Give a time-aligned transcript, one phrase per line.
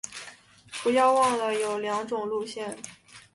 [0.81, 2.75] 不要忘了有两种路线